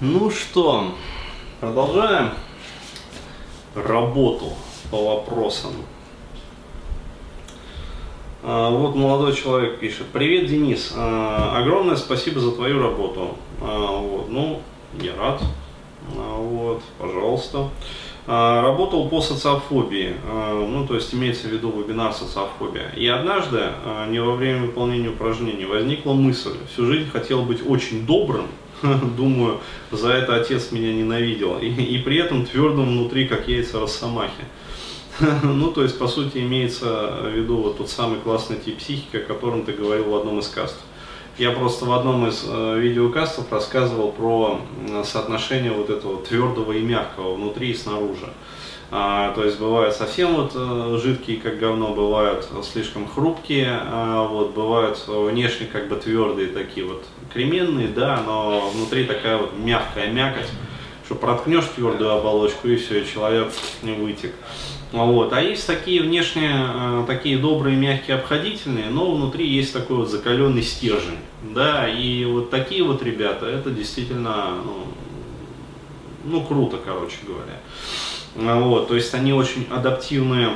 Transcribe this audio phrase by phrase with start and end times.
[0.00, 0.92] Ну что,
[1.60, 2.30] продолжаем
[3.74, 4.52] работу
[4.92, 5.72] по вопросам.
[8.44, 10.06] А, вот молодой человек пишет.
[10.12, 10.92] Привет, Денис.
[10.96, 13.30] А, огромное спасибо за твою работу.
[13.60, 14.60] А, вот, ну,
[15.00, 15.42] я рад.
[16.14, 17.68] Вот, пожалуйста.
[18.28, 22.92] Работал по социофобии, ну то есть имеется в виду вебинар социофобия.
[22.94, 23.72] И однажды,
[24.10, 28.48] не во время выполнения упражнений, возникла мысль, всю жизнь хотел быть очень добрым,
[29.16, 29.60] думаю,
[29.90, 31.58] за это отец меня ненавидел.
[31.58, 34.44] И, и при этом твердым внутри, как яйца росомахи.
[35.42, 39.24] ну, то есть, по сути, имеется в виду вот тот самый классный тип психики, о
[39.24, 40.82] котором ты говорил в одном из кастов.
[41.38, 44.60] Я просто в одном из э, видеокастов рассказывал про
[45.04, 48.28] соотношение вот этого твердого и мягкого внутри и снаружи.
[48.90, 54.54] А, то есть бывают совсем вот э, жидкие, как говно, бывают слишком хрупкие, а, вот,
[54.54, 60.48] бывают внешне как бы твердые такие вот кременные, да, но внутри такая вот мягкая мякоть,
[61.04, 64.34] что проткнешь твердую оболочку и все, и человек не вытек.
[64.92, 65.34] Вот.
[65.34, 70.62] А есть такие внешние, э, такие добрые, мягкие, обходительные, но внутри есть такой вот закаленный
[70.62, 71.18] стержень.
[71.42, 74.86] Да, и вот такие вот ребята, это действительно, ну,
[76.24, 77.60] ну круто, короче говоря.
[78.34, 80.50] Вот, то есть они очень адаптивные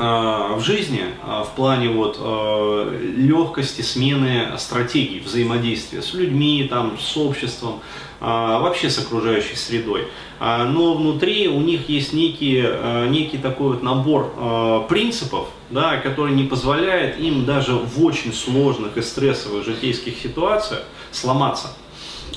[0.00, 6.98] а, в жизни а, в плане вот а, легкости смены стратегий взаимодействия с людьми, там,
[7.00, 7.80] с обществом,
[8.20, 10.08] вообще с окружающей средой.
[10.40, 12.64] Но внутри у них есть некий,
[13.10, 19.02] некий такой вот набор принципов, да, который не позволяет им даже в очень сложных и
[19.02, 21.68] стрессовых житейских ситуациях сломаться.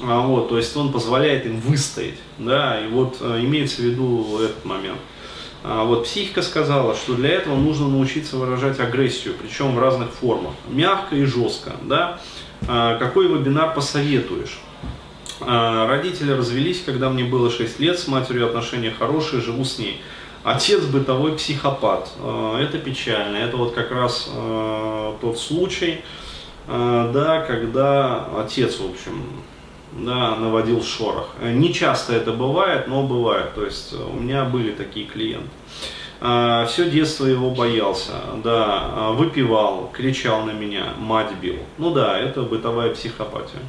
[0.00, 4.64] Вот, то есть он позволяет им выстоять, да, и вот э, имеется в виду этот
[4.64, 4.98] момент.
[5.64, 10.52] А вот психика сказала, что для этого нужно научиться выражать агрессию, причем в разных формах,
[10.68, 12.20] мягко и жестко, да.
[12.68, 14.58] А какой вебинар посоветуешь?
[15.40, 20.00] А родители развелись, когда мне было 6 лет, с матерью отношения хорошие, живу с ней.
[20.44, 22.08] Отец бытовой психопат.
[22.60, 23.36] Это печально.
[23.38, 24.30] Это вот как раз
[25.20, 26.02] тот случай,
[26.68, 29.24] да, когда отец, в общем,
[29.92, 31.30] да, наводил шорох.
[31.42, 33.54] Не часто это бывает, но бывает.
[33.54, 35.48] То есть у меня были такие клиенты.
[36.20, 41.56] А, Все детство его боялся, да, а, выпивал, кричал на меня, мать бил.
[41.78, 43.60] Ну да, это бытовая психопатия.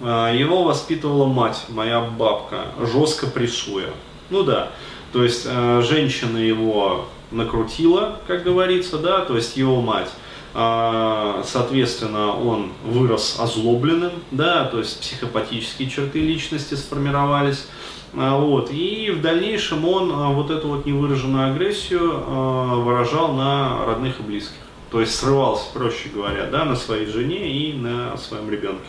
[0.00, 3.90] А, его воспитывала мать, моя бабка, жестко прессуя.
[4.28, 4.68] Ну да,
[5.12, 10.10] то есть женщина его накрутила, как говорится, да, то есть его мать
[10.52, 17.66] соответственно, он вырос озлобленным, да, то есть психопатические черты личности сформировались.
[18.14, 24.18] А, вот, и в дальнейшем он а, вот эту вот невыраженную агрессию выражал на родных
[24.18, 24.56] и близких.
[24.90, 28.88] То есть срывался, проще говоря, да, на своей жене и на своем ребенке.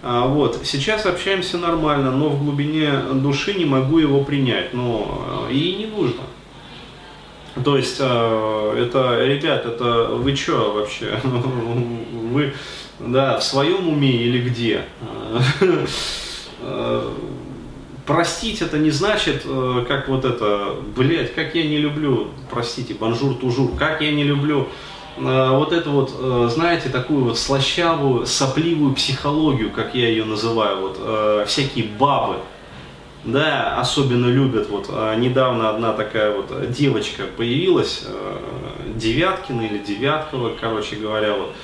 [0.00, 0.60] Вот.
[0.62, 4.72] Сейчас общаемся нормально, но в глубине души не могу его принять.
[4.72, 6.20] Но и не нужно.
[7.64, 11.20] То есть, э, это, ребят, это вы что вообще?
[12.28, 12.52] Вы,
[12.98, 14.84] да, в своем уме или где?
[16.60, 17.10] Э,
[18.04, 23.34] простить это не значит, э, как вот это, блять, как я не люблю, простите, bonjour
[23.34, 24.68] toujours, как я не люблю
[25.16, 31.86] вот эту вот, знаете, такую вот слащавую, сопливую психологию, как я ее называю, вот всякие
[31.86, 32.36] бабы,
[33.32, 34.68] да, особенно любят.
[34.70, 38.36] Вот а, недавно одна такая вот девочка появилась, э,
[38.94, 41.54] Девяткина или Девяткова, короче говоря, вот.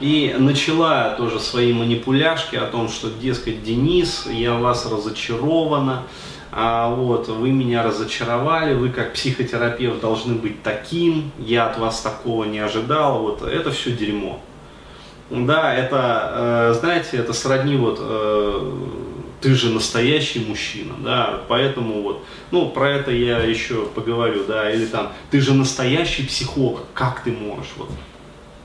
[0.00, 6.04] И начала тоже свои манипуляшки о том, что, дескать, Денис, я вас разочарована,
[6.52, 12.44] а вот вы меня разочаровали, вы как психотерапевт должны быть таким, я от вас такого
[12.44, 14.40] не ожидал, вот это все дерьмо.
[15.28, 18.72] Да, это, э, знаете, это сродни вот э,
[19.40, 24.86] ты же настоящий мужчина, да, поэтому вот, ну, про это я еще поговорю, да, или
[24.86, 27.90] там, ты же настоящий психолог, как ты можешь, вот,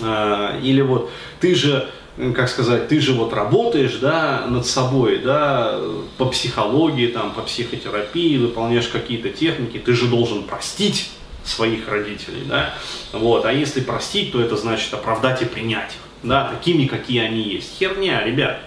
[0.00, 1.10] а, или вот,
[1.40, 1.88] ты же,
[2.34, 5.80] как сказать, ты же вот работаешь, да, над собой, да,
[6.18, 11.10] по психологии, там, по психотерапии, выполняешь какие-то техники, ты же должен простить
[11.44, 12.74] своих родителей, да,
[13.12, 17.42] вот, а если простить, то это значит оправдать и принять их, да, такими, какие они
[17.42, 17.76] есть.
[17.78, 18.60] Херня, ребят,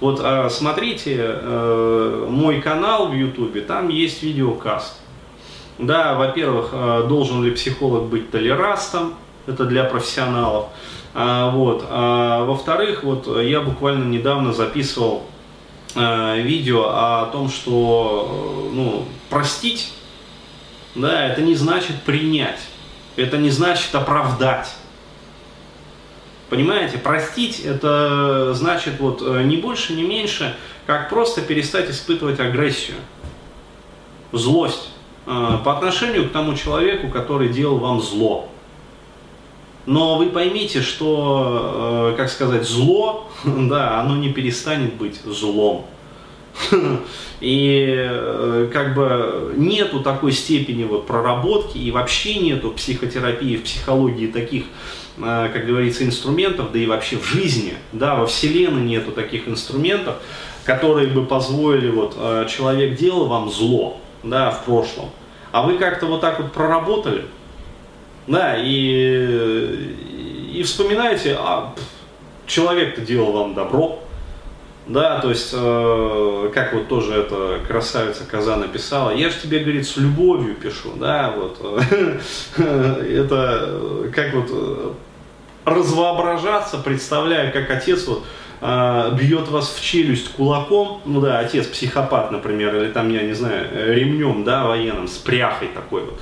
[0.00, 4.94] вот а, смотрите э, мой канал в Ютубе, там есть видеокаст.
[5.78, 9.14] Да, во-первых, э, должен ли психолог быть толерастом,
[9.46, 10.66] это для профессионалов.
[11.14, 11.84] А, вот.
[11.88, 15.24] А, во-вторых, вот я буквально недавно записывал
[15.96, 19.92] э, видео о том, что ну, простить,
[20.94, 22.60] да, это не значит принять,
[23.16, 24.68] это не значит оправдать.
[26.48, 30.56] Понимаете, простить это значит вот э, не больше, не меньше,
[30.86, 32.96] как просто перестать испытывать агрессию,
[34.32, 34.88] злость
[35.26, 38.48] э, по отношению к тому человеку, который делал вам зло.
[39.84, 45.86] Но вы поймите, что, э, как сказать, зло, да, оно не перестанет быть злом.
[47.40, 54.64] И как бы нету такой степени вот проработки и вообще нету психотерапии, в психологии таких
[55.20, 60.16] Э, как говорится, инструментов, да и вообще в жизни, да, во Вселенной нету таких инструментов,
[60.64, 65.10] которые бы позволили, вот, э, человек делал вам зло, да, в прошлом,
[65.50, 67.24] а вы как-то вот так вот проработали,
[68.26, 69.96] да, и,
[70.54, 71.74] и вспоминаете, а
[72.46, 74.00] человек-то делал вам добро,
[74.88, 79.86] да, то есть, э, как вот тоже эта красавица Коза написала, я же тебе, говорит,
[79.86, 81.60] с любовью пишу, да, вот,
[82.56, 84.96] это, как вот,
[85.66, 88.24] развоображаться, представляя, как отец вот,
[88.62, 93.34] э, бьет вас в челюсть кулаком, ну да, отец психопат, например, или там, я не
[93.34, 96.20] знаю, ремнем, да, военным, с пряхой такой вот,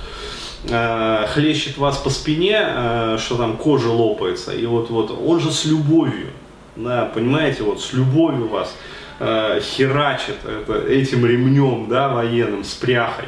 [0.69, 5.51] э, хлещет вас по спине, э, что там кожа лопается, и вот, вот он же
[5.51, 6.27] с любовью,
[6.77, 8.75] да, понимаете, вот с любовью вас
[9.19, 13.25] э, херачит это, этим ремнем, да, военным, с пряхой.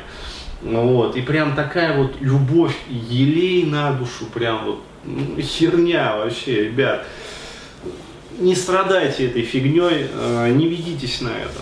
[0.61, 4.83] Вот, и прям такая вот любовь, елей на душу, прям вот
[5.41, 7.05] херня вообще, ребят.
[8.37, 11.61] Не страдайте этой фигней, э, не ведитесь на это.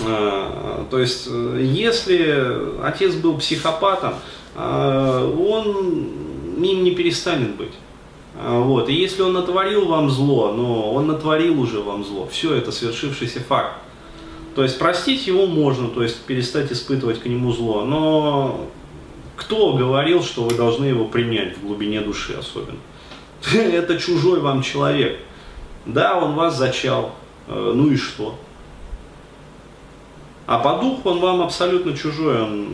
[0.00, 4.14] Э, то есть, э, если отец был психопатом,
[4.56, 7.74] он им не перестанет быть.
[8.42, 8.88] Вот.
[8.88, 13.40] И если он натворил вам зло, но он натворил уже вам зло, все это свершившийся
[13.40, 13.78] факт.
[14.54, 18.68] То есть простить его можно, то есть перестать испытывать к нему зло, но
[19.36, 22.78] кто говорил, что вы должны его принять в глубине души особенно?
[23.54, 25.18] Это чужой вам человек.
[25.84, 27.14] Да, он вас зачал,
[27.48, 28.38] э, ну и что?
[30.46, 32.68] А по духу он вам абсолютно чужой, он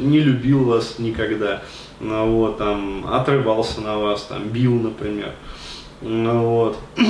[0.00, 1.62] не любил вас никогда,
[2.00, 5.34] ну вот, там, отрывался на вас, там, бил, например.
[6.00, 6.78] Ну вот.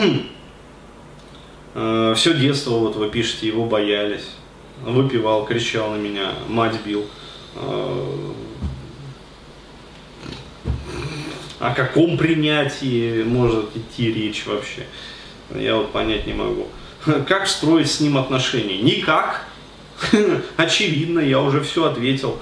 [1.73, 4.29] Э, Все детство, вот вы пишете, его боялись,
[4.83, 7.05] выпивал, кричал на меня, мать бил
[7.55, 8.33] э,
[11.61, 14.87] о каком принятии может идти речь вообще?
[15.55, 16.67] Я вот понять не могу.
[17.29, 18.79] Как строить с ним отношения?
[18.79, 19.47] Никак.
[20.57, 22.39] Очевидно, я уже все ответил.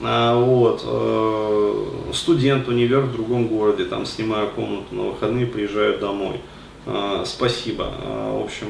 [0.00, 0.82] А, вот.
[0.84, 6.40] Э, студент, универ в другом городе, там снимаю комнату, на выходные приезжаю домой.
[6.86, 7.92] А, спасибо.
[8.04, 8.68] А, в общем,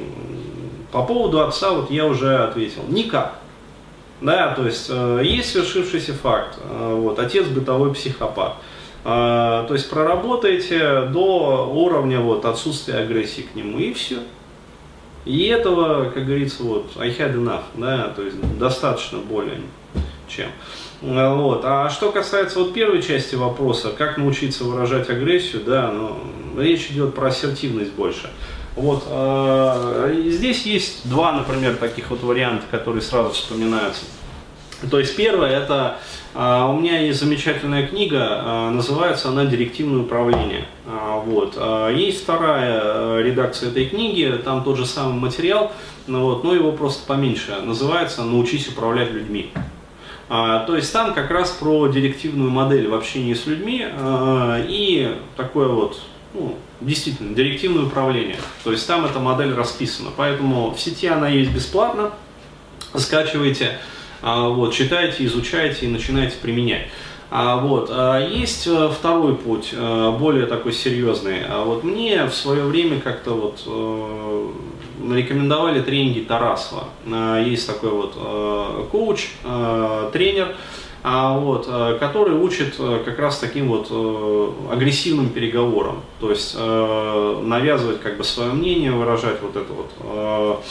[0.90, 2.82] по поводу отца вот я уже ответил.
[2.88, 3.38] Никак.
[4.20, 6.58] Да, то есть э, есть свершившийся факт.
[6.68, 8.54] Вот, отец бытовой психопат.
[9.04, 14.18] То есть проработайте до уровня вот, отсутствия агрессии к нему и все.
[15.24, 19.60] И этого, как говорится, вот, I had enough, да, то есть достаточно более
[20.26, 20.48] чем.
[21.00, 21.62] Вот.
[21.64, 26.16] А что касается вот первой части вопроса, как научиться выражать агрессию, да, ну,
[26.60, 28.30] речь идет про ассертивность больше.
[28.74, 34.04] Вот, э, здесь есть два, например, таких вот варианта, которые сразу вспоминаются.
[34.90, 35.98] То есть первое это
[36.34, 40.66] а, у меня есть замечательная книга, а, называется она «Директивное управление».
[40.86, 41.58] А, вот.
[41.96, 45.72] Есть вторая э, редакция этой книги, там тот же самый материал,
[46.06, 47.56] но, вот, но его просто поменьше.
[47.60, 49.50] Называется «Научись управлять людьми».
[50.28, 53.86] То есть там как раз про директивную модель в общении с людьми
[54.68, 56.00] и такое вот,
[56.34, 58.36] ну, действительно, директивное управление.
[58.64, 60.10] То есть там эта модель расписана.
[60.16, 62.12] Поэтому в сети она есть бесплатно.
[62.94, 63.78] Скачивайте.
[64.22, 66.88] А, вот, читайте, изучайте и начинайте применять.
[67.30, 71.44] А, вот, а, есть э, второй путь, э, более такой серьезный.
[71.46, 74.48] А вот мне в свое время как-то вот э,
[75.12, 76.84] рекомендовали тренинги Тарасова.
[77.44, 79.28] Есть такой вот коуч,
[80.12, 80.54] тренер,
[81.02, 81.66] вот,
[82.00, 82.74] который учит
[83.04, 83.90] как раз таким вот
[84.70, 86.02] агрессивным переговорам.
[86.20, 90.62] То есть навязывать как бы свое мнение, выражать вот это вот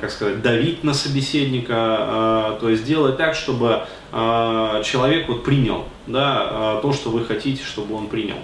[0.00, 3.82] как сказать, давить на собеседника, а, то есть делать так, чтобы
[4.12, 8.36] а, человек вот принял да, а, то, что вы хотите, чтобы он принял.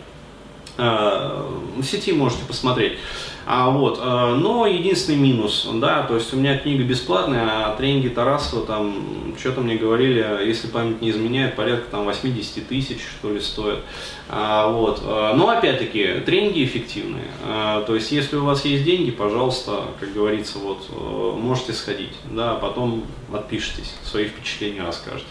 [0.77, 2.99] В сети можете посмотреть.
[3.47, 8.09] А, вот, э, но единственный минус, да, то есть у меня книга бесплатная, а тренинги
[8.09, 13.41] Тарасова там, что-то мне говорили, если память не изменяет, порядка там 80 тысяч, что ли,
[13.41, 13.81] стоит.
[14.31, 19.11] А, вот, э, но опять-таки, тренинги эффективные, а, то есть если у вас есть деньги,
[19.11, 25.29] пожалуйста, как говорится, вот, э, можете сходить, да, потом отпишитесь, свои впечатления расскажете.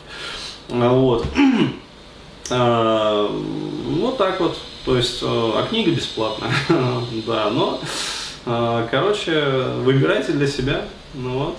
[0.70, 1.26] А, вот
[4.18, 4.58] так вот.
[4.86, 6.52] То есть, э, а книга бесплатная.
[7.26, 7.80] да, но,
[8.46, 9.42] э, короче,
[9.80, 10.86] выбирайте для себя.
[11.14, 11.58] Ну вот.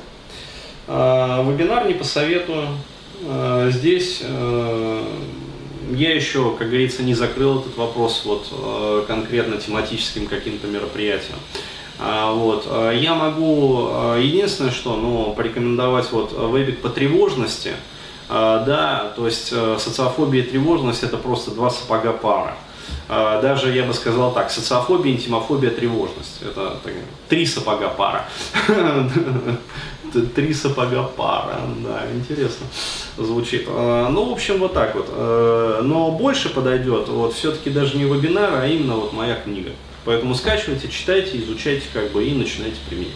[0.87, 2.69] А, вебинар не посоветую.
[3.26, 5.05] А, здесь э,
[5.93, 11.37] я еще, как говорится, не закрыл этот вопрос вот конкретно тематическим каким-то мероприятием.
[11.99, 12.67] Вот.
[12.95, 17.73] Я могу единственное, что ну, порекомендовать вот вебик по тревожности.
[18.35, 19.49] Да, то есть
[19.79, 22.57] социофобия и тревожность это просто два сапога пара.
[23.09, 26.41] А, даже, я бы сказал так, социофобия, интимофобия, тревожность.
[26.43, 26.93] Это так,
[27.29, 28.25] три сапога пара.
[30.37, 32.67] Три сапога пара, да, интересно
[33.17, 33.64] звучит.
[33.67, 35.07] А, ну, в общем, вот так вот.
[35.11, 39.71] А, но больше подойдет, вот, все-таки даже не вебинар, а именно вот моя книга.
[40.05, 43.12] Поэтому скачивайте, читайте, изучайте, как бы, и начинайте применять.